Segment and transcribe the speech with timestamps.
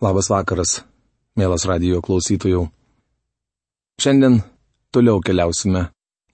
[0.00, 0.78] Labas vakaras,
[1.36, 2.62] mielas radio klausytojų.
[4.00, 4.38] Šiandien
[4.88, 5.90] toliau keliausime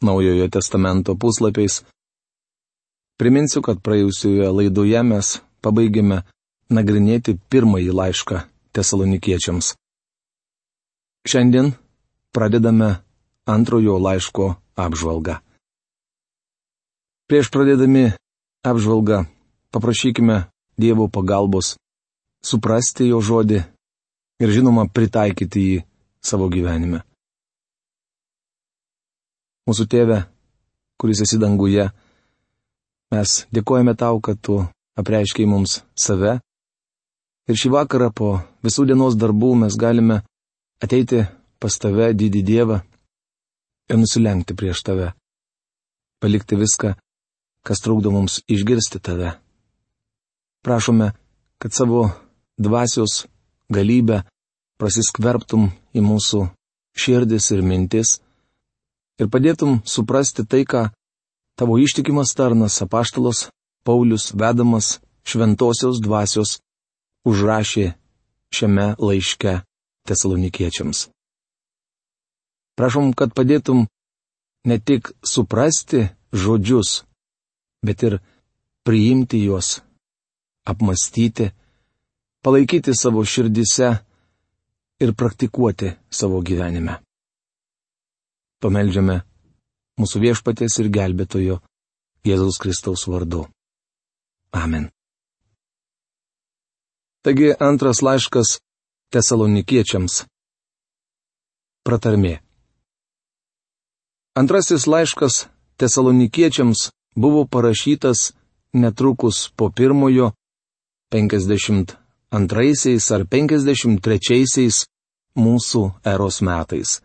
[0.07, 1.81] Naujojo testamento puslapiais.
[3.19, 5.31] Priminsiu, kad praėjusioje laidoje mes
[5.67, 6.21] pabaigėme
[6.71, 9.73] nagrinėti pirmąjį laišką tesalonikiečiams.
[11.27, 11.73] Šiandien
[12.30, 12.93] pradedame
[13.51, 14.46] antrojo laiško
[14.79, 15.41] apžvalgą.
[17.27, 18.12] Prieš pradėdami
[18.62, 19.25] apžvalgą
[19.75, 20.45] paprašykime
[20.79, 21.75] Dievo pagalbos
[22.47, 23.61] suprasti jo žodį
[24.43, 25.77] ir žinoma pritaikyti jį
[26.23, 27.03] savo gyvenime.
[29.67, 30.21] Mūsų tėve,
[31.01, 31.89] kuris esi danguje,
[33.11, 34.61] mes dėkojame tau, kad tu
[34.98, 36.39] apreiškiai mums save
[37.51, 40.20] ir šį vakarą po visų dienos darbų mes galime
[40.83, 41.25] ateiti
[41.62, 42.78] pas tave, didį Dievą,
[43.89, 45.12] ir nusilenkti prieš tave,
[46.20, 46.95] palikti viską,
[47.67, 49.33] kas trukdo mums išgirsti tave.
[50.67, 51.12] Prašome,
[51.62, 52.11] kad savo
[52.59, 53.27] dvasios
[53.73, 54.23] galybę
[54.81, 56.47] prasiskverbtum į mūsų
[56.97, 58.19] širdis ir mintis
[59.21, 60.89] ir padėtum suprasti tai, ką
[61.57, 63.48] tavo ištikimas tarnas apaštalos
[63.87, 66.59] Paulius vedamas šventosios dvasios
[67.27, 67.93] užrašė
[68.55, 69.61] šiame laiške
[70.07, 71.09] tesalonikiečiams.
[72.77, 73.87] Prašom, kad padėtum
[74.69, 77.05] ne tik suprasti žodžius,
[77.87, 78.19] bet ir
[78.87, 79.81] priimti juos,
[80.67, 81.51] apmastyti,
[82.47, 83.89] palaikyti savo širdise
[85.00, 87.00] ir praktikuoti savo gyvenime.
[88.62, 89.16] Pameldžiame
[89.98, 91.56] mūsų viešpatės ir gelbėtojo
[92.22, 93.48] Jėzaus Kristaus vardu.
[94.55, 94.86] Amen.
[97.27, 98.61] Taigi antras laiškas
[99.11, 100.22] tesalonikiečiams.
[101.83, 102.36] Pratarmė.
[104.39, 105.48] Antrasis laiškas
[105.83, 108.28] tesalonikiečiams buvo parašytas
[108.70, 110.30] netrukus po pirmojo
[111.11, 114.87] 50 antraisiais ar 53
[115.37, 117.01] mūsų eros metais.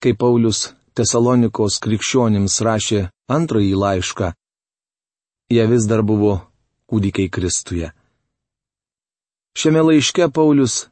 [0.00, 3.00] Kai Paulius Tesalonikos krikščionims rašė
[3.30, 4.32] antrąjį laišką,
[5.54, 6.40] jie vis dar buvo
[6.90, 7.90] kūdikiai Kristuje.
[9.54, 10.88] Šiame laiške Paulius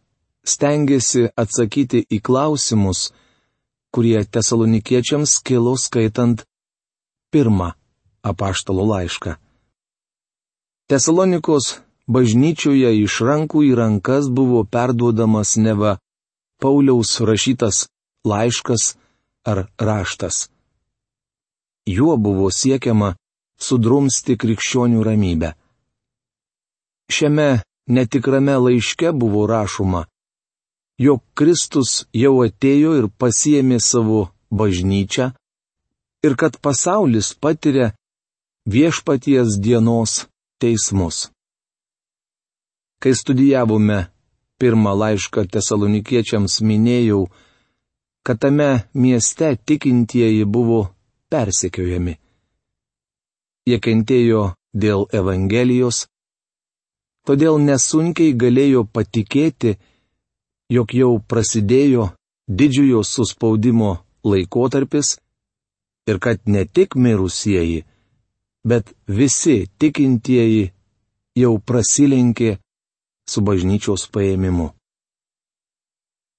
[0.47, 3.11] stengiasi atsakyti į klausimus,
[3.95, 6.45] kurie tesalonikiečiams kilo skaitant
[7.33, 7.73] pirmą
[8.23, 9.37] apaštalo laišką.
[10.89, 11.79] Tesalonikos
[12.09, 15.99] bažnyčioje iš rankų į rankas buvo perduodamas neva
[16.59, 17.87] Pauliaus rašytas
[18.27, 18.97] laiškas
[19.47, 20.49] ar raštas.
[21.87, 23.15] Juo buvo siekiama
[23.61, 25.53] sudrumsti krikščionių ramybę.
[27.09, 30.05] Šiame netikrame laiške buvo rašoma,
[30.99, 35.31] jog Kristus jau atėjo ir pasiemė savo bažnyčią
[36.27, 37.93] ir kad pasaulis patiria
[38.67, 40.27] viešpaties dienos
[40.61, 41.29] teismus.
[42.99, 43.99] Kai studijavome
[44.59, 47.29] pirmą laišką tesalonikiečiams minėjau,
[48.27, 50.81] kad tame mieste tikintieji buvo
[51.31, 52.19] persekiojami.
[53.69, 54.43] Jie kentėjo
[54.75, 56.07] dėl Evangelijos,
[57.29, 59.77] todėl nesunkiai galėjo patikėti,
[60.73, 62.11] jog jau prasidėjo
[62.49, 65.17] didžiojo suspaudimo laikotarpis
[66.09, 67.85] ir kad ne tik mirusieji,
[68.65, 70.73] bet visi tikintieji
[71.39, 72.57] jau prasilenkė
[73.29, 74.73] su bažnyčios paėmimu.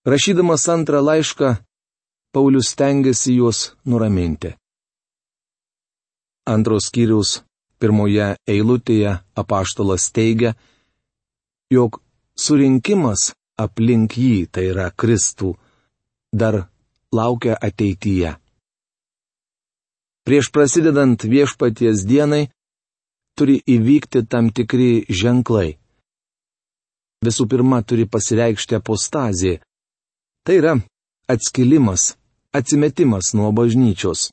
[0.09, 1.49] Rašydamas antrą laišką,
[2.33, 4.53] Paulius tengiasi juos nuraminti.
[6.49, 7.39] Antros skyrius
[7.81, 10.53] pirmoje eilutėje apaštalas teigia,
[11.73, 12.01] jog
[12.37, 15.55] surinkimas aplink jį, tai yra Kristų,
[16.33, 16.67] dar
[17.13, 18.35] laukia ateityje.
[20.25, 22.47] Prieš prasidedant viešpaties dienai
[23.37, 25.79] turi įvykti tam tikri ženklai
[27.25, 29.59] visų pirma turi pasireikšti apostazė.
[30.45, 30.73] Tai yra
[31.27, 32.15] atskilimas,
[32.55, 34.29] atsimetimas nuo bažnyčios.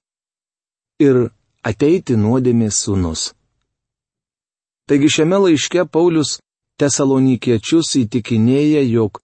[1.03, 1.29] Ir
[1.67, 3.33] ateiti nuodėmės sunus.
[4.87, 6.39] Taigi šiame laiške Paulius
[6.81, 9.19] tesalonikiečius įtikinėja, jog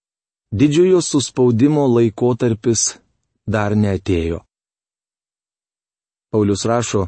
[0.52, 2.96] didžiojo suspaudimo laikotarpis
[3.46, 4.42] dar neatėjo.
[6.32, 7.06] Paulius rašo,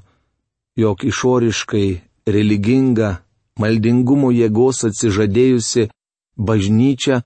[0.79, 1.89] jog išoriškai
[2.29, 3.25] religinga,
[3.59, 5.89] maldingumo jėgos atsižadėjusi
[6.37, 7.23] bažnyčia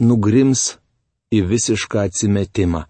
[0.00, 0.76] nugrims
[1.32, 2.84] į visišką atsimetimą.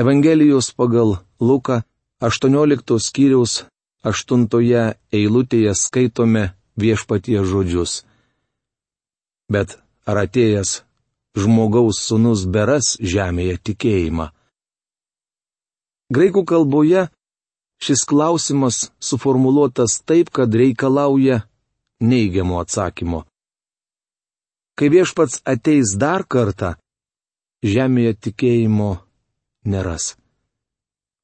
[0.00, 1.82] Evangelijos pagal Luką
[2.20, 3.64] 18 skyriaus
[4.04, 4.46] 8
[5.12, 6.44] eilutėje skaitome
[6.76, 8.04] viešpatie žodžius.
[9.50, 9.76] Bet
[10.08, 10.82] ar atėjęs
[11.36, 14.30] žmogaus sunus beras žemėje tikėjimą?
[16.10, 17.08] Graikų kalboje
[17.82, 21.42] šis klausimas suformuoluotas taip, kad reikalauja
[22.00, 23.29] neigiamo atsakymo.
[24.78, 26.74] Kai viešpats ateis dar kartą,
[27.64, 28.92] žemėje tikėjimo
[29.64, 30.14] neras.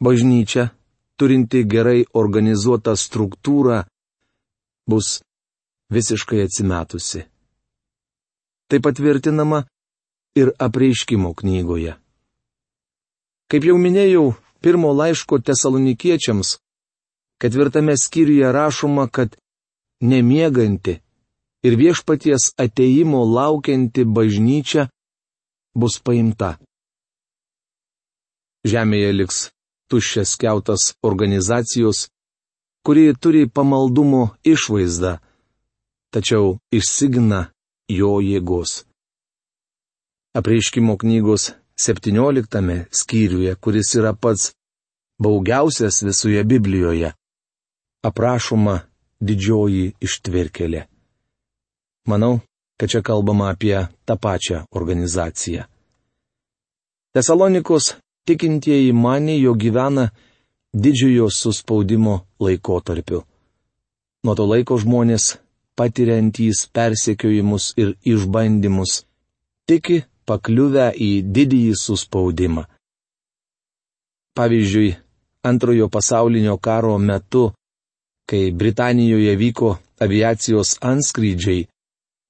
[0.02, 0.70] Bažnyčia,
[1.16, 3.84] turinti gerai organizuotą struktūrą,
[4.86, 5.20] bus
[5.90, 7.24] visiškai atsimetusi.
[8.68, 9.62] Tai patvirtinama
[10.36, 11.96] ir apreiškimo knygoje.
[13.46, 16.56] Kaip jau minėjau, pirmo laiško tesalonikiečiams,
[17.40, 19.36] ketvirtame skyriuje rašoma, kad
[20.02, 20.98] nemieganti
[21.62, 24.88] ir viešpaties ateimo laukianti bažnyčia
[25.74, 26.56] bus paimta.
[28.66, 29.38] Žemėje liks
[29.90, 32.08] tuščias keutas organizacijos,
[32.84, 34.22] kuri turi pamaldumo
[34.52, 35.18] išvaizdą,
[36.10, 37.46] tačiau išsigina
[37.98, 38.82] jo jėgos.
[40.36, 44.52] Apreiškimo knygos 17 skyriuje, kuris yra pats
[45.22, 47.12] baugiausias visoje Biblijoje,
[48.04, 48.80] aprašoma
[49.20, 50.86] didžioji ištvirkelė.
[52.06, 52.40] Manau,
[52.78, 55.62] kad čia kalbama apie tą pačią organizaciją.
[57.14, 60.10] Tesalonikos tikintieji mane, jo gyvena
[60.82, 63.22] didžiojo suspaudimo laikotarpiu.
[64.24, 65.38] Nuo to laiko žmonės,
[65.78, 69.04] patiriantys persekiojimus ir išbandymus,
[69.68, 72.66] tiki pakliuvę į didįjį suspaudimą.
[74.36, 74.96] Pavyzdžiui,
[75.48, 77.52] antrojo pasaulinio karo metu,
[78.28, 79.70] kai Britanijoje vyko
[80.04, 81.68] aviacijos anskrydžiai,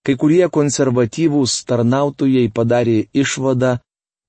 [0.07, 3.73] kai kurie konservatyvūs tarnautojai padarė išvadą,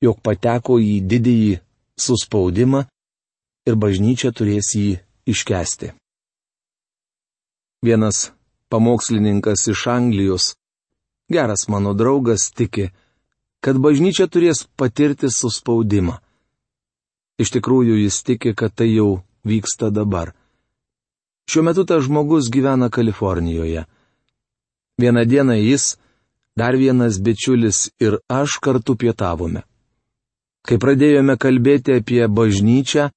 [0.01, 1.59] jog pateko į didįjį
[2.01, 2.81] suspaudimą
[3.69, 4.97] ir bažnyčia turės jį
[5.29, 5.91] iškesti.
[7.85, 8.31] Vienas
[8.73, 10.55] pamokslininkas iš Anglijos,
[11.29, 12.89] geras mano draugas, tiki,
[13.61, 16.17] kad bažnyčia turės patirti suspaudimą.
[17.37, 20.33] Iš tikrųjų jis tiki, kad tai jau vyksta dabar.
[21.47, 23.85] Šiuo metu tas žmogus gyvena Kalifornijoje.
[24.97, 25.97] Vieną dieną jis,
[26.57, 29.61] dar vienas bičiulis ir aš kartu pietavome.
[30.65, 33.09] Kai pradėjome kalbėti apie bažnyčią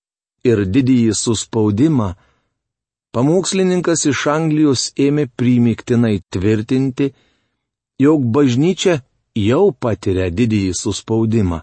[0.46, 2.08] ir didįjį suspaudimą,
[3.16, 7.10] pamokslininkas iš Anglijos ėmė primiktinai tvirtinti,
[8.04, 9.00] jog bažnyčia
[9.34, 11.62] jau patiria didįjį suspaudimą.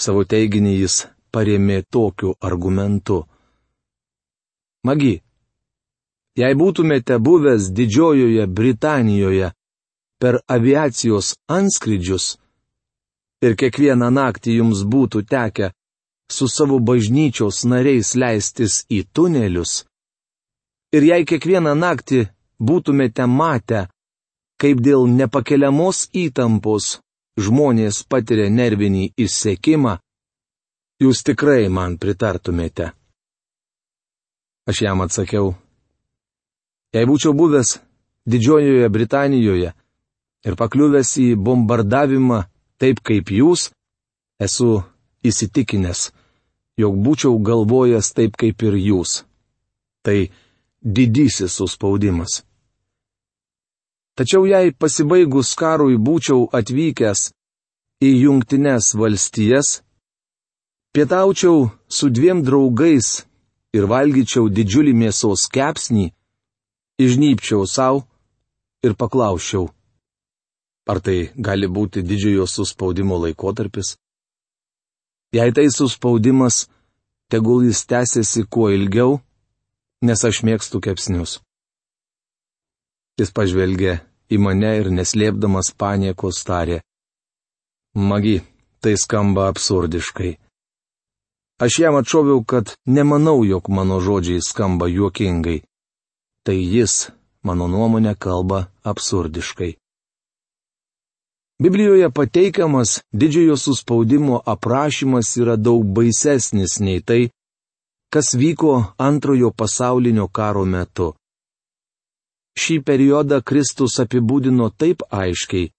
[0.00, 3.22] Savo teiginį jis paremė tokiu argumentu.
[4.84, 5.23] Magi,
[6.40, 9.52] jei būtumėte buvęs Didžiojoje Britanijoje
[10.20, 12.34] per aviacijos anskrydžius
[13.44, 15.70] ir kiekvieną naktį jums būtų tekę
[16.32, 19.84] su savo bažnyčios nariais leistis į tunelius,
[20.96, 22.24] ir jei kiekvieną naktį
[22.68, 23.86] būtumėte matę,
[24.60, 26.98] kaip dėl nepakeliamos įtampos
[27.44, 29.98] žmonės patiria nervinį išsekimą,
[31.02, 32.92] jūs tikrai man pritartumėte.
[34.70, 35.52] Aš jam atsakiau.
[36.94, 37.78] Jei būčiau buvęs
[38.30, 39.72] Didžiojoje Britanijoje
[40.46, 42.44] ir pakliuvęs į bombardavimą
[42.80, 43.70] taip kaip jūs,
[44.40, 44.84] esu
[45.26, 46.12] įsitikinęs,
[46.80, 49.24] jog būčiau galvojęs taip kaip ir jūs.
[50.04, 50.30] Tai
[50.84, 52.42] didysis suspaudimas.
[54.14, 57.32] Tačiau jei pasibaigus karui būčiau atvykęs
[58.04, 59.80] į Junktinės valstijas,
[60.94, 63.24] pietaučiau su dviem draugais
[63.74, 66.12] ir valgyčiau didžiulį mėsos kepsnį,
[66.98, 68.04] išnypčiau savo
[68.84, 69.68] ir paklausčiau,
[70.90, 73.96] ar tai gali būti didžiojo suspaudimo laikotarpis?
[75.34, 76.68] Jei tai suspaudimas,
[77.30, 79.18] tegul jis tęsiasi kuo ilgiau,
[80.06, 81.40] nes aš mėgstu kepsnius.
[83.18, 83.98] Jis pažvelgė
[84.30, 86.80] į mane ir neslėpdamas paniekos tarė.
[87.94, 88.42] Magi,
[88.82, 90.32] tai skamba absurdiškai.
[91.64, 95.62] Aš jam atšoviau, kad nemanau, jog mano žodžiai skamba juokingai.
[96.44, 97.08] Tai jis,
[97.42, 99.70] mano nuomonė, kalba absurdiškai.
[101.62, 107.30] Biblijoje pateikiamas didžiojo suspaudimo aprašymas yra daug baisesnis nei tai,
[108.12, 111.14] kas vyko antrojo pasaulinio karo metu.
[112.60, 115.70] Šį periodą Kristus apibūdino taip aiškiai,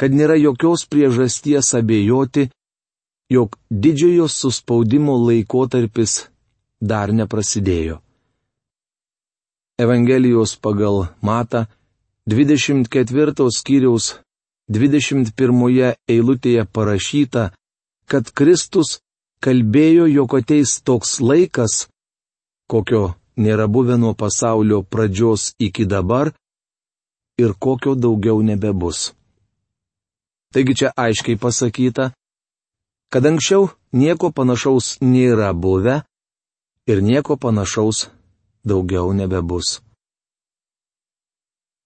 [0.00, 2.48] kad nėra jokios priežasties abejoti,
[3.30, 6.22] jog didžiojo suspaudimo laikotarpis
[6.80, 8.00] dar neprasidėjo.
[9.80, 11.66] Evangelijos pagal Mata
[12.28, 14.20] 24 skyriaus
[14.68, 17.44] 21 eilutėje parašyta,
[18.04, 19.00] kad Kristus
[19.40, 21.88] kalbėjo, jog ateis toks laikas,
[22.68, 26.34] kokio nėra buvę nuo pasaulio pradžios iki dabar
[27.40, 29.14] ir kokio daugiau nebebus.
[30.52, 32.12] Taigi čia aiškiai pasakyta,
[33.08, 36.02] kad anksčiau nieko panašaus nėra buvę
[36.84, 38.10] ir nieko panašaus
[38.64, 39.80] daugiau nebebus.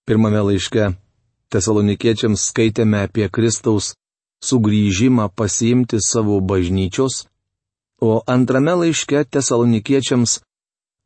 [0.05, 0.91] Pirmame laiške
[1.49, 3.93] tesalonikiečiams skaitėme apie Kristaus
[4.45, 7.25] sugrįžimą pasiimti savo bažnyčios,
[8.01, 10.41] o antrame laiške tesalonikiečiams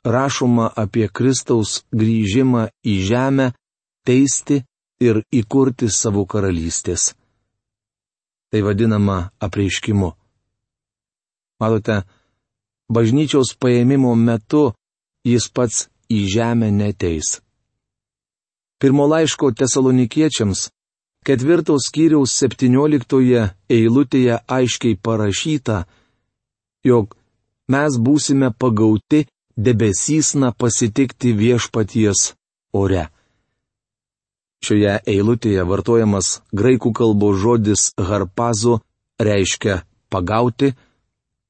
[0.03, 3.51] rašoma apie Kristaus grįžimą į žemę,
[4.07, 4.63] teisti
[4.99, 7.13] ir įkurti savo karalystės.
[8.49, 10.09] Tai vadinama apreiškimu.
[11.59, 12.01] Matote,
[12.89, 14.73] bažnyčios paėmimo metu
[15.29, 17.39] jis pats į žemę neteis.
[18.79, 20.69] Pirmo laiško tesalonikiečiams,
[21.27, 25.83] ketvirtos skyriaus septynioliktoje eilutėje aiškiai parašyta,
[26.88, 27.15] jog
[27.67, 29.25] mes būsime pagauti
[29.59, 32.33] debesysna pasitikti viešpaties
[32.74, 33.09] ore.
[34.63, 38.79] Šioje eilutėje vartojamas graikų kalbos žodis harpazo
[39.19, 39.81] reiškia
[40.12, 40.74] pagauti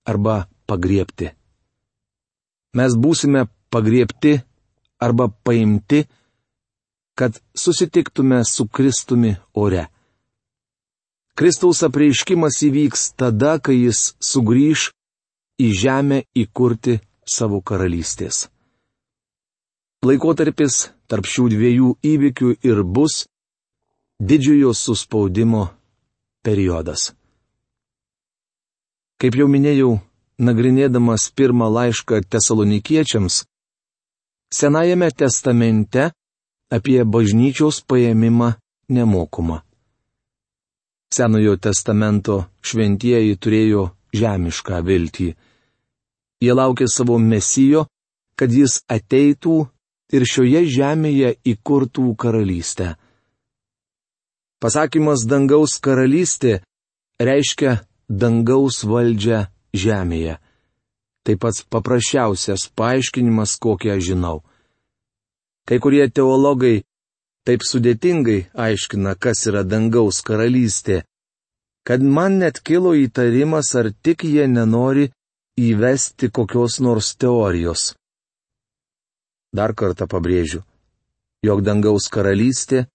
[0.05, 1.31] arba pagriepti.
[2.77, 4.39] Mes būsime pagriepti
[4.99, 6.03] arba paimti,
[7.15, 9.87] kad susitiktume su Kristumi ore.
[11.35, 14.89] Kristaus apreiškimas įvyks tada, kai jis sugrįž
[15.59, 18.47] į žemę įkurti savo karalystės.
[20.03, 23.25] Laikotarpis tarp šių dviejų įvykių ir bus
[24.19, 25.65] didžiojo suspaudimo
[26.43, 27.11] periodas.
[29.19, 29.97] Kaip jau minėjau,
[30.39, 33.43] nagrinėdamas pirmą laišką tesalonikiečiams,
[34.49, 36.09] Senajame testamente
[36.73, 38.53] apie bažnyčios paėmimą
[38.89, 39.61] nemokoma.
[41.13, 45.29] Senojo testamento šventieji turėjo žemišką viltį.
[46.41, 47.85] Jie laukė savo mesijo,
[48.37, 49.57] kad jis ateitų
[50.13, 52.95] ir šioje žemėje įkurtų karalystę.
[54.59, 56.59] Pasakymas dangaus karalystė
[57.21, 57.79] reiškia
[58.09, 60.39] dangaus valdžią žemėje.
[61.25, 64.37] Tai pats paprasčiausias paaiškinimas, kokį aš žinau.
[65.67, 66.81] Kai kurie teologai
[67.45, 71.03] taip sudėtingai aiškina, kas yra dangaus karalystė,
[71.87, 75.09] kad man net kilo įtarimas, ar tik jie nenori
[75.59, 77.93] įvesti kokios nors teorijos.
[79.55, 80.61] Dar kartą pabrėžiu,
[81.41, 82.85] jog dangaus karalystė,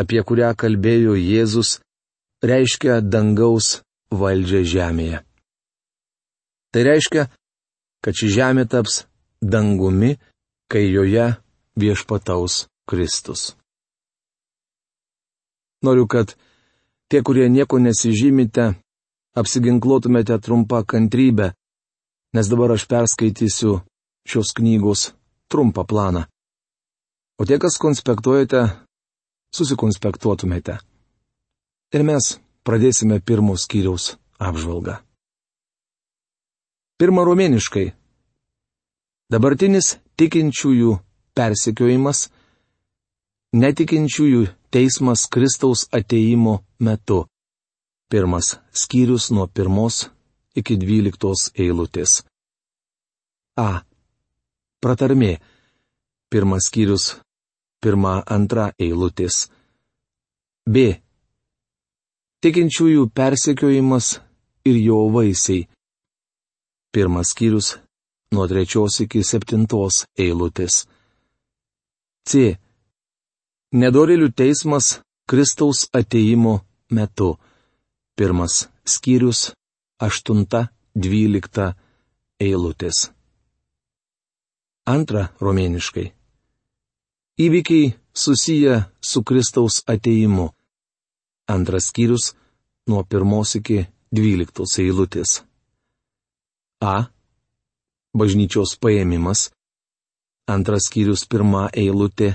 [0.00, 1.78] apie kurią kalbėjo Jėzus,
[2.40, 5.20] reiškia dangaus valdžią žemėje.
[6.72, 7.26] Tai reiškia,
[8.04, 9.04] kad ši žemė taps
[9.40, 10.16] dangumi,
[10.70, 11.34] kai joje
[11.80, 13.54] viešpataus Kristus.
[15.82, 16.34] Noriu, kad
[17.08, 18.74] tie, kurie nieko nesižymite,
[19.36, 21.52] apsiginkluotumėte trumpą kantrybę,
[22.36, 23.80] nes dabar aš perskaitysiu
[24.28, 25.10] šios knygos
[25.50, 26.26] trumpą planą.
[27.40, 28.66] O tie, kas konspektuojate,
[29.56, 30.76] susikonspektuotumėte.
[31.96, 35.00] Ir mes pradėsime pirmos skyriaus apžvalgą.
[37.00, 37.86] Pirma romėniškai.
[39.32, 40.90] Dabartinis tikinčiųjų
[41.32, 42.26] persekiojimas,
[43.56, 47.22] netikinčiųjų teismas Kristaus ateimo metu.
[48.12, 50.10] Pirmas skyrius nuo pirmos
[50.52, 52.20] iki dvyliktos eilutės.
[53.56, 53.80] A.
[54.84, 55.38] Pratarmė.
[56.28, 57.16] Pirmas skyrius.
[57.80, 59.46] Pirma, antra eilutės.
[60.68, 61.00] B.
[62.44, 64.18] Tikinčiųjų persekiojimas
[64.68, 65.64] ir jo vaisiai.
[66.92, 67.78] Pirmas skyrius
[68.32, 70.86] nuo trečios iki septintos eilutės.
[72.28, 72.56] C.
[73.72, 74.98] Nedorilių teismas
[75.30, 77.36] Kristaus ateimo metu.
[78.18, 79.52] Pirmas skyrius
[80.02, 81.74] aštunta dvylikta
[82.42, 83.10] eilutės.
[84.90, 86.08] Antra romėniškai.
[87.40, 90.48] Įvykiai susiję su Kristaus ateimu.
[91.46, 92.32] Antras skyrius
[92.90, 95.49] nuo pirmos iki dvyliktos eilutės.
[96.80, 97.10] A.
[98.16, 99.50] Bažnyčios paėmimas.
[100.48, 102.34] Antras skyrius pirma eilutė.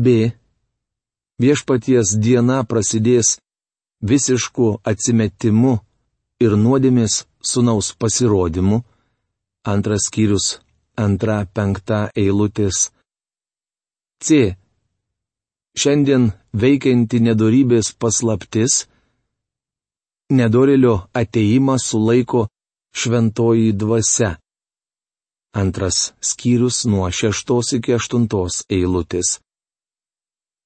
[0.00, 0.32] B.
[1.40, 3.36] Viešpaties diena prasidės
[4.00, 5.74] visišku atsimetimu
[6.40, 8.80] ir nuodėmės sunaus pasirodymu.
[9.68, 10.46] Antras skyrius
[10.96, 12.88] antra penkta eilutės.
[14.24, 14.56] C.
[15.76, 18.86] Šiandien veikianti nedorybės paslaptis.
[20.30, 22.48] Nedorelio ateimą sulaiko
[22.92, 24.36] šventoji dvasia.
[25.52, 29.40] Antras skyrius nuo šeštos iki aštuntos eilutės.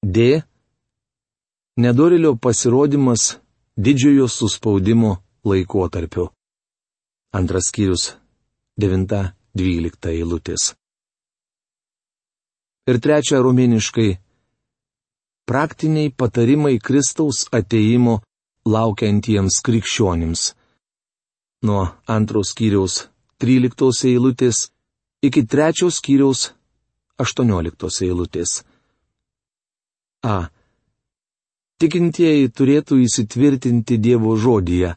[0.05, 0.41] D.
[1.77, 3.37] Nedorilio pasirodymas
[3.77, 6.29] didžiojo suspaudimo laikotarpiu.
[7.33, 8.13] Antras skyrius
[8.79, 10.75] 9-12 eilutės.
[12.85, 14.11] Ir trečia romėniškai.
[15.49, 18.19] Praktiniai patarimai Kristaus ateimo
[18.69, 20.45] laukiantiems krikščionims
[21.63, 23.07] nuo antros skyriaus
[23.39, 24.69] 13 eilutės
[25.21, 26.51] iki trečios skyriaus
[27.17, 28.63] 18 eilutės.
[30.23, 30.49] A.
[31.79, 34.95] Tikintieji turėtų įsitvirtinti Dievo žodyje.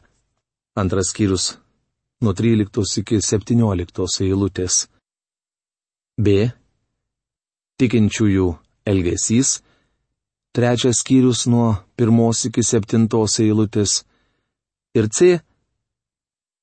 [0.79, 1.57] Antras skyrius
[2.23, 4.87] nuo 13 iki 17 eilutės.
[6.19, 6.49] B.
[7.79, 8.47] Tikinčiųjų
[8.91, 9.59] elgesys.
[10.55, 13.07] Trečias skyrius nuo 1 iki 7
[13.45, 14.03] eilutės.
[14.95, 15.39] Ir C.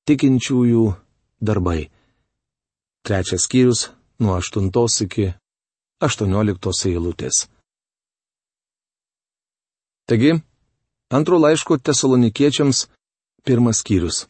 [0.07, 0.85] Tikinčiųjų
[1.43, 1.91] darbai.
[3.03, 3.89] Trečias skyrius
[4.23, 4.71] nuo 8
[5.05, 5.33] iki
[6.01, 7.47] 18 eilutės.
[10.07, 10.33] Taigi,
[11.11, 12.87] antro laiško tesalonikiečiams
[13.43, 14.27] pirmas skyrius.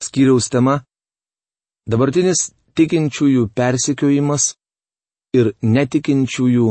[0.00, 0.80] Skyriaus tema-
[1.90, 4.54] dabartinis tikinčiųjų persikiojimas
[5.36, 6.66] ir netikinčiųjų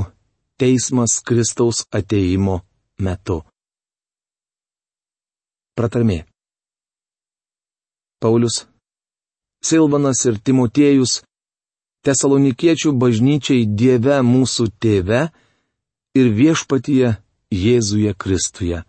[0.57, 2.61] teismas Kristaus ateimo
[2.97, 3.43] metu.
[5.77, 6.32] Pratarmė.
[8.23, 8.63] Paulius,
[9.59, 11.21] Silvanas ir Timotiejus
[12.07, 15.25] Tesalonikiečių bažnyčiai Dieve mūsų tėve
[16.19, 17.13] ir viešpatyje
[17.51, 18.81] Jėzuje Kristuje.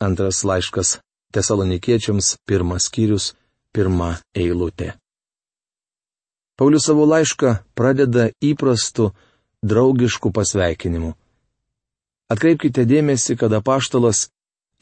[0.00, 0.98] Antras laiškas
[1.32, 3.32] Tesalonikiečiams pirmas skyrius,
[3.72, 4.92] pirma eilutė.
[6.56, 9.12] Paulius savo laišką pradeda įprastu,
[9.64, 11.14] draugišku pasveikinimu.
[12.32, 14.26] Atkreipkite dėmesį, kad apaštalas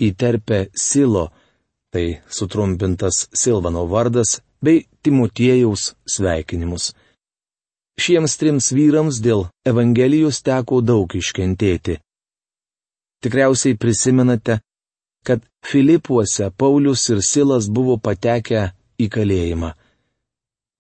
[0.02, 1.30] įterpia Silo,
[1.92, 6.92] tai sutrumpintas Silvano vardas, bei Timotiejaus sveikinimus.
[8.00, 11.98] Šiems trims vyrams dėl Evangelijos teko daug iškentėti.
[13.20, 14.60] Tikriausiai prisimenate,
[15.26, 18.70] kad Filipuose Paulius ir Silas buvo patekę
[19.00, 19.74] į kalėjimą.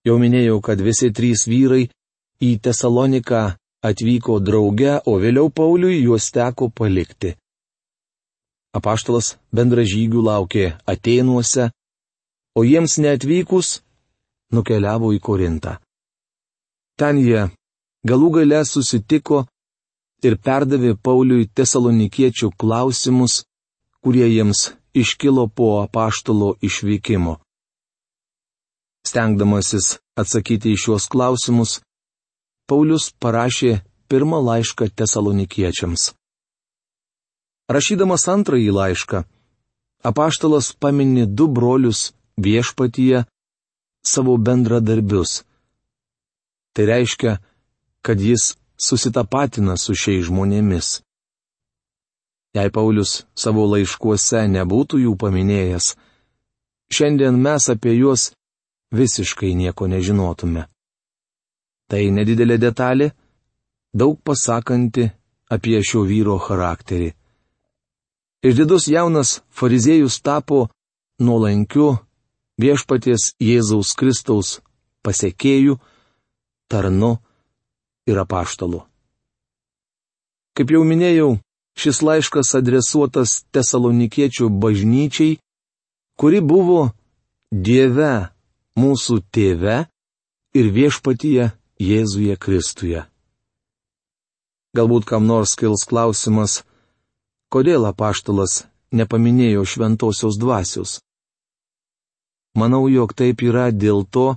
[0.06, 1.90] Jau minėjau, kad visi trys vyrai
[2.40, 3.42] į Tesaloniką
[3.84, 7.34] atvyko drauge, o vėliau Pauliui juos teko palikti.
[8.76, 11.70] Apaštalas bendražygių laukė Atenuose,
[12.54, 13.80] o jiems neatvykus
[14.54, 15.78] nukeliavo į Korintą.
[16.98, 17.48] Ten jie
[18.06, 19.44] galų gale susitiko
[20.22, 23.42] ir perdavė Pauliui tesalonikiečių klausimus,
[24.04, 27.38] kurie jiems iškilo po apaštalo išvykimo.
[29.06, 31.80] Stengdamasis atsakyti į šiuos klausimus,
[32.68, 36.12] Paulius parašė pirmą laišką tesalonikiečiams.
[37.70, 39.18] Rašydamas antrąjį laišką,
[40.10, 42.10] apaštalas paminė du brolius
[42.46, 43.22] viešpatyje
[44.12, 45.44] savo bendradarbius.
[46.74, 47.36] Tai reiškia,
[48.02, 50.88] kad jis susitapatina su šiais žmonėmis.
[52.58, 55.92] Jei Paulius savo laiškuose nebūtų jų paminėjęs,
[56.90, 58.32] šiandien mes apie juos
[58.90, 60.66] visiškai nieko nežinotume.
[61.90, 63.12] Tai nedidelė detalė,
[63.94, 65.06] daug pasakanti
[65.50, 67.12] apie šio vyro charakterį.
[68.42, 70.68] Išdidus jaunas fariziejus tapo
[71.20, 71.98] nuolankiu
[72.60, 74.60] viešpaties Jėzaus Kristaus
[75.04, 75.76] pasiekėjų,
[76.72, 77.18] tarnu
[78.08, 78.80] ir apaštalų.
[80.56, 81.36] Kaip jau minėjau,
[81.76, 85.38] šis laiškas adresuotas tesalonikiečių bažnyčiai,
[86.16, 86.90] kuri buvo
[87.50, 88.30] Dieve,
[88.78, 89.84] mūsų tėve
[90.56, 91.50] ir viešpatyje
[91.80, 93.04] Jėzuje Kristuje.
[94.76, 96.60] Galbūt kam nors kils klausimas,
[97.50, 100.98] kodėl apaštalas nepaminėjo šventosios dvasios.
[102.58, 104.34] Manau, jog taip yra dėl to,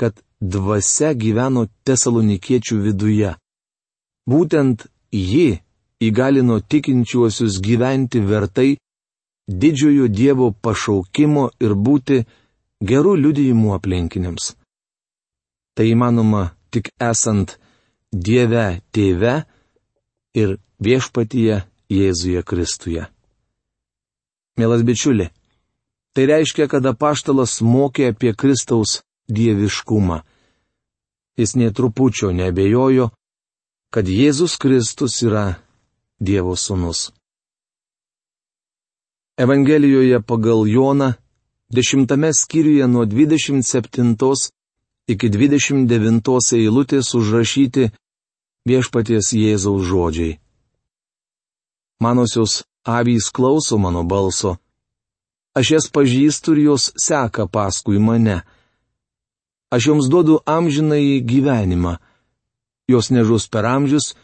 [0.00, 3.34] kad dvasia gyveno tesalonikiečių viduje.
[4.28, 5.60] Būtent ji
[6.00, 8.76] įgalino tikinčiuosius gyventi vertai
[9.48, 12.22] didžiojo Dievo pašaukimo ir būti
[12.80, 14.54] gerų liudijimų aplinkiniams.
[15.74, 17.58] Tai įmanoma tik esant
[18.12, 19.34] Dieve tėve
[20.34, 23.06] ir viešpatyje Jėzuje Kristuje.
[24.58, 25.30] Mielas bičiuli,
[26.14, 30.20] tai reiškia, kad apaštalas mokė apie Kristaus dieviškumą
[31.40, 33.08] jis netrupučio nebejojo,
[33.90, 35.54] kad Jėzus Kristus yra
[36.20, 37.10] Dievo sūnus.
[39.40, 41.14] Evangelijoje pagal Joną,
[41.72, 44.14] dešimtame skyriuje nuo 27
[45.08, 47.88] iki 29 eilutės užrašyti
[48.68, 50.36] viešpaties Jėzaus žodžiai.
[52.00, 54.56] Manosios avys klauso mano balso.
[55.54, 58.40] Aš jas pažįstu ir jos seka paskui mane
[59.70, 61.94] Aš joms duodu amžinai gyvenimą.
[62.90, 64.16] Jos nežus per amžius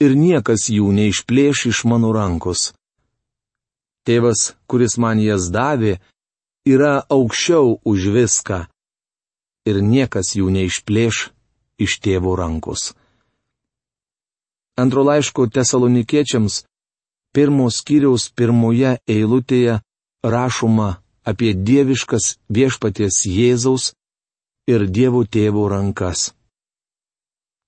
[0.00, 2.72] ir niekas jų neišplėš iš mano rankos.
[4.08, 5.98] Tėvas, kuris man jas davė,
[6.64, 8.58] yra aukščiau už viską.
[9.68, 11.16] Ir niekas jų neišplėš
[11.84, 12.94] iš tėvo rankos.
[14.80, 16.62] Antro laiško tesalonikiečiams
[17.34, 19.80] pirmos skyriaus pirmoje eilutėje
[20.24, 23.94] rašoma apie dieviškas viešpaties Jėzaus
[24.70, 26.32] ir Dievo tėvo rankas.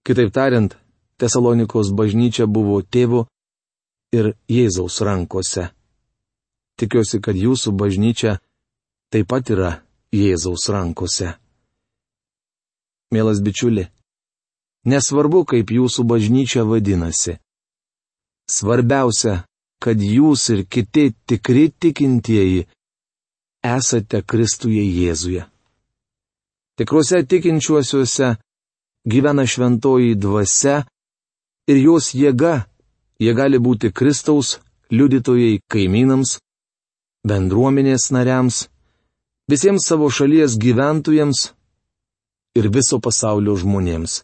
[0.06, 0.76] Kitaip tariant,
[1.18, 3.26] Tesalonikos bažnyčia buvo tėvo
[4.14, 5.68] ir Jėzaus rankose.
[6.78, 8.38] Tikiuosi, kad jūsų bažnyčia
[9.10, 9.72] taip pat yra
[10.14, 11.34] Jėzaus rankose.
[13.10, 13.88] Mielas bičiuli,
[14.86, 17.38] nesvarbu, kaip jūsų bažnyčia vadinasi.
[18.48, 19.47] Svarbiausia,
[19.82, 22.66] kad jūs ir kiti tikri tikintieji
[23.64, 25.44] esate Kristuje Jėzuje.
[26.78, 28.36] Tikruose tikinčiuosiuose
[29.06, 30.84] gyvena šventoji dvasia
[31.70, 32.68] ir jos jėga,
[33.18, 34.58] jie gali būti Kristaus
[34.94, 36.38] liudytojai kaimynams,
[37.26, 38.68] bendruomenės nariams,
[39.50, 41.48] visiems savo šalies gyventojams
[42.58, 44.22] ir viso pasaulio žmonėms.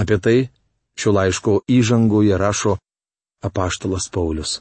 [0.00, 0.38] Apie tai
[1.00, 2.76] šio laiško įžangoje rašo
[3.44, 4.60] apaštalas Paulius.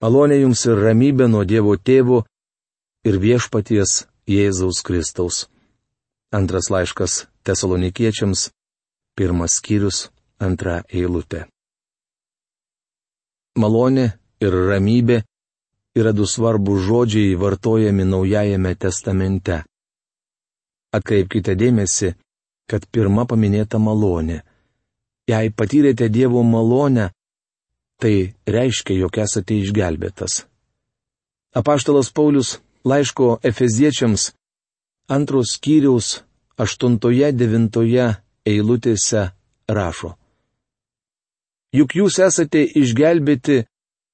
[0.00, 2.22] Malonė jums ir ramybė nuo Dievo tėvo
[3.04, 5.46] ir viešpaties Jėzaus Kristaus.
[6.32, 8.48] Antras laiškas tesalonikiečiams,
[9.18, 11.44] pirmas skyrius, antra eilutė.
[13.60, 14.06] Malonė
[14.40, 15.20] ir ramybė
[16.00, 19.64] yra du svarbus žodžiai vartojami Naujajame testamente.
[20.96, 22.14] Atkreipkite dėmesį,
[22.70, 24.40] kad pirma paminėta malonė.
[25.28, 27.10] Jei patyrėte Dievo malonę,
[28.00, 30.44] tai reiškia, jog esate išgelbėtas.
[31.54, 34.30] Apaštalas Paulius laiško Efeziečiams
[35.10, 36.22] antros skyriaus
[36.60, 38.06] aštuntoje devintoje
[38.46, 39.30] eilutėse
[39.68, 40.14] rašo.
[41.74, 43.64] Juk jūs esate išgelbėti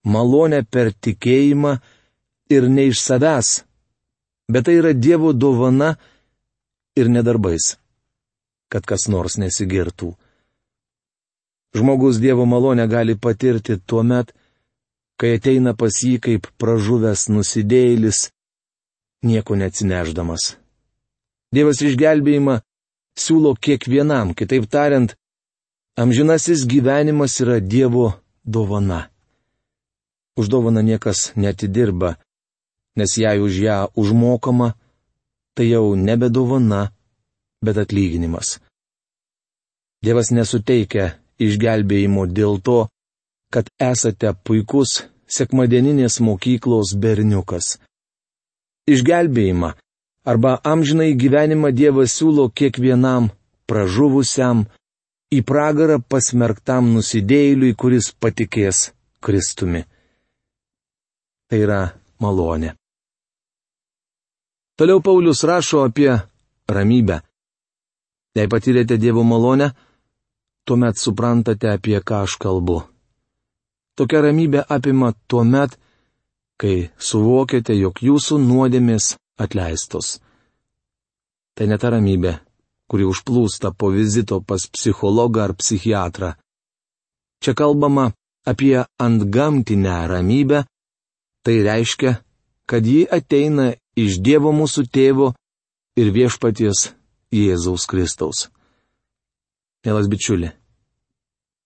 [0.05, 1.77] malonę per tikėjimą
[2.53, 3.53] ir ne iš savęs,
[4.53, 5.95] bet tai yra Dievo dovana
[6.97, 7.77] ir nedarbais,
[8.73, 10.15] kad kas nors nesigirtų.
[11.77, 14.33] Žmogus Dievo malonę gali patirti tuo met,
[15.21, 18.21] kai ateina pas jį kaip pražuvęs nusidėjėlis,
[19.29, 20.57] nieko neatsineždamas.
[21.53, 22.55] Dievas išgelbėjimą
[23.17, 25.13] siūlo kiekvienam, kitaip tariant,
[26.01, 29.11] amžinasis gyvenimas yra Dievo dovana.
[30.37, 32.17] Už dovaną niekas netidirba,
[32.97, 34.73] nes jei už ją užmokama,
[35.57, 36.93] tai jau nebe dovana,
[37.65, 38.61] bet atlyginimas.
[40.05, 42.87] Dievas nesuteikia išgelbėjimo dėl to,
[43.53, 47.77] kad esate puikus sekmadieninės mokyklos berniukas.
[48.87, 49.75] Išgelbėjimą
[50.27, 53.31] arba amžinai gyvenimą Dievas siūlo kiekvienam
[53.67, 54.65] pražuvusiam,
[55.35, 58.91] į pragarą pasmerktam nusidėjėliui, kuris patikės
[59.23, 59.83] Kristumi.
[61.51, 61.81] Tai yra
[62.23, 62.75] malonė.
[64.79, 66.11] Toliau Paulius rašo apie
[66.69, 67.21] ramybę.
[68.37, 69.71] Jei patyrėte Dievo malonę,
[70.67, 72.83] tuomet suprantate, apie ką aš kalbu.
[73.97, 75.79] Tokia ramybė apima tuo met,
[76.61, 80.19] kai suvokiate, jog jūsų nuodėmės atleistos.
[81.57, 82.35] Tai ne ta ramybė,
[82.91, 86.35] kuri užplūsta po vizito pas psichologą ar psichiatrą.
[87.41, 88.11] Čia kalbama
[88.45, 90.65] apie antgamtinę ramybę,
[91.45, 92.19] tai reiškia,
[92.67, 95.33] kad ji ateina iš Dievo mūsų tėvo
[95.97, 96.91] ir viešpaties
[97.33, 98.49] Jėzaus Kristaus.
[99.87, 100.49] Mielas bičiuli,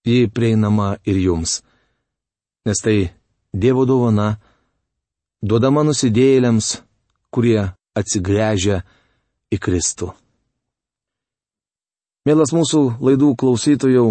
[0.04, 1.62] ji prieinama ir jums.
[2.68, 3.09] Nes tai
[3.52, 4.35] Dievo dovana,
[5.42, 6.66] duodama nusidėjėliams,
[7.33, 7.62] kurie
[7.96, 8.83] atsigręžia
[9.48, 10.11] į Kristų.
[12.28, 14.04] Mielas mūsų laidų klausytojų,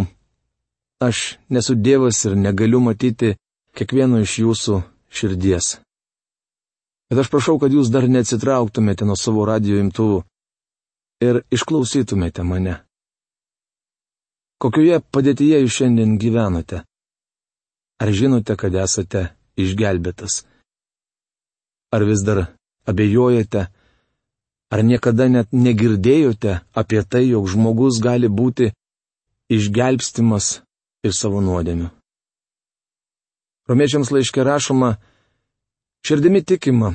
[1.05, 3.35] aš nesu Dievas ir negaliu matyti
[3.77, 4.81] kiekvieno iš jūsų
[5.13, 5.77] širdies.
[7.13, 10.23] Bet aš prašau, kad jūs dar neatsitrauktumėte nuo savo radio imtuvų
[11.29, 12.79] ir išklausytumėte mane.
[14.59, 16.81] Kokioje padėtyje jūs šiandien gyvenate?
[18.03, 20.41] Ar žinote, kad esate išgelbėtas?
[21.95, 22.41] Ar vis dar
[22.83, 23.69] abejojate?
[24.69, 28.73] Ar niekada net negirdėjote apie tai, jog žmogus gali būti
[29.47, 30.59] išgelbstimas
[31.07, 31.87] ir savo nuodėmiu?
[33.71, 34.97] Romiečiams laiškė rašoma,
[36.03, 36.91] širdimi tikima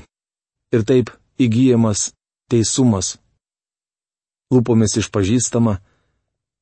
[0.75, 2.11] ir taip įgyjamas
[2.53, 3.17] teisumas,
[4.53, 5.79] lūpomis išpažįstama,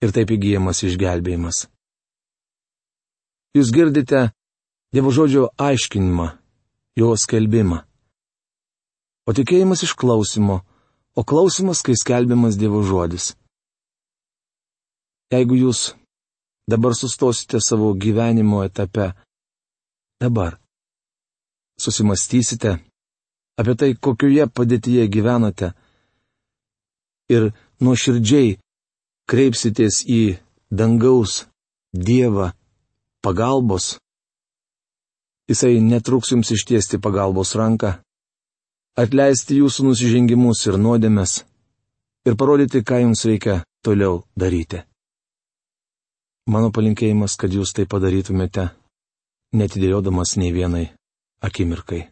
[0.02, 1.66] ir taip įgyjamas išgelbėjimas.
[3.56, 4.30] Jūs girdite
[4.92, 6.26] Dievo žodžio aiškinimą,
[7.00, 7.78] jo skelbimą.
[9.24, 10.58] O tikėjimas iš klausimo,
[11.16, 13.30] o klausimas, kai skelbiamas Dievo žodis.
[15.32, 15.94] Jeigu jūs
[16.68, 19.12] dabar sustosite savo gyvenimo etape,
[20.20, 20.58] dabar
[21.80, 22.76] susimastysite
[23.56, 25.72] apie tai, kokioje padėtyje gyvenate
[27.32, 27.48] ir
[27.80, 28.58] nuoširdžiai
[29.30, 30.38] kreipsitės į
[30.70, 31.46] dangaus
[31.92, 32.52] Dievą
[33.20, 33.98] pagalbos,
[35.50, 37.90] jisai netruks jums ištiesti pagalbos ranką,
[38.96, 41.42] atleisti jūsų nusižengimus ir nuodėmes
[42.24, 44.80] ir parodyti, ką jums reikia toliau daryti.
[46.48, 48.70] Mano palinkėjimas, kad jūs tai padarytumėte,
[49.54, 50.88] netidėliodamas nei vienai
[51.44, 52.08] akimirkai.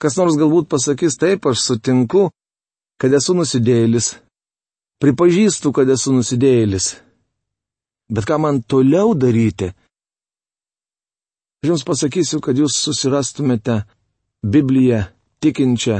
[0.00, 2.30] Kas nors galbūt pasakys taip, aš sutinku,
[3.00, 4.14] kad esu nusidėjėlis.
[5.00, 6.90] Pripažįstu, kad esu nusidėjėlis.
[8.12, 9.70] Bet ką man toliau daryti?
[11.60, 13.82] Aš jums pasakysiu, kad jūs susirastumėte
[14.44, 15.06] Bibliją
[15.40, 15.98] tikinčią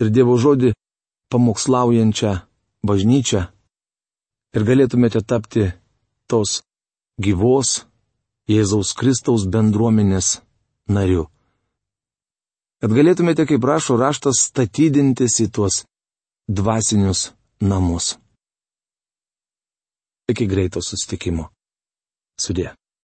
[0.00, 0.74] ir Dievo žodį
[1.32, 2.32] pamokslaujančią
[2.88, 3.42] bažnyčią
[4.56, 5.70] ir galėtumėte tapti
[6.28, 6.60] tos
[7.20, 7.84] gyvos
[8.48, 10.38] Jėzaus Kristaus bendruomenės
[10.88, 11.28] nariu.
[12.80, 15.82] Kad galėtumėte, kaip rašo raštas, statydintis į tuos
[16.48, 17.28] dvasinius
[17.60, 18.18] namus.
[20.28, 21.48] Iki greito sustikimo.
[22.38, 22.77] Sudė.